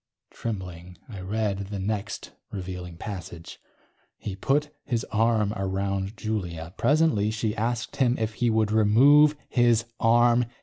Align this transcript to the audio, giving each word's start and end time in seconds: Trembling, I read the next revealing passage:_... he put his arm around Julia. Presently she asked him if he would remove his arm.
Trembling, 0.31 0.97
I 1.07 1.21
read 1.21 1.67
the 1.67 1.77
next 1.77 2.31
revealing 2.49 2.97
passage:_... 2.97 3.59
he 4.17 4.35
put 4.35 4.75
his 4.83 5.05
arm 5.11 5.53
around 5.55 6.17
Julia. 6.17 6.73
Presently 6.75 7.29
she 7.29 7.55
asked 7.55 7.97
him 7.97 8.17
if 8.17 8.33
he 8.41 8.49
would 8.49 8.71
remove 8.71 9.35
his 9.47 9.85
arm. 9.99 10.45